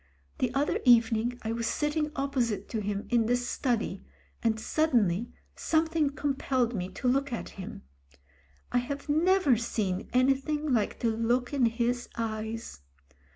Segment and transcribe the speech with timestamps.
[0.39, 4.01] The other evening I was sitting opposite to him in the study,
[4.41, 7.83] and suddenly something compelled me to look at him.
[8.71, 12.81] I have never seen any thing like the look in his eyes.